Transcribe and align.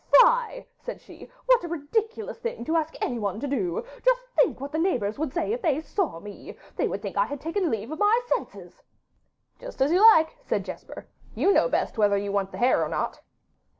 'Fie,' 0.03 0.63
said 0.79 0.99
she; 0.99 1.29
'what 1.45 1.63
a 1.63 1.67
ridiculous 1.67 2.39
thing 2.39 2.65
to 2.65 2.75
ask 2.75 2.95
anyone 3.01 3.39
to 3.39 3.45
do; 3.47 3.85
just 4.03 4.19
think 4.35 4.59
what 4.59 4.71
the 4.71 4.79
neighbours 4.79 5.19
would 5.19 5.31
say 5.31 5.53
if 5.53 5.61
they 5.61 5.79
saw 5.79 6.19
me. 6.19 6.57
They 6.75 6.87
would 6.87 7.03
think 7.03 7.17
I 7.17 7.25
had 7.27 7.39
taken 7.39 7.69
leave 7.69 7.91
of 7.91 7.99
my 7.99 8.19
senses.' 8.25 8.81
'Just 9.59 9.79
as 9.79 9.91
you 9.91 10.01
like,' 10.01 10.35
said 10.41 10.65
Jesper; 10.65 11.05
'you 11.35 11.53
know 11.53 11.69
best 11.69 11.99
whether 11.99 12.17
you 12.17 12.31
want 12.31 12.51
the 12.51 12.57
hare 12.57 12.83
or 12.83 12.89
not. 12.89 13.19